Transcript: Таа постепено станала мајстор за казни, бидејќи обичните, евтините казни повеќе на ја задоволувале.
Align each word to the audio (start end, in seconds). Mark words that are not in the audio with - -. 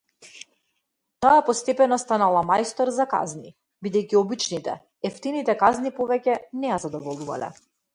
Таа 1.25 1.43
постепено 1.49 1.99
станала 2.05 2.41
мајстор 2.53 2.93
за 2.97 3.07
казни, 3.13 3.55
бидејќи 3.89 4.21
обичните, 4.25 4.77
евтините 5.13 5.61
казни 5.65 5.97
повеќе 6.03 6.43
на 6.63 6.75
ја 6.75 6.87
задоволувале. 6.89 7.57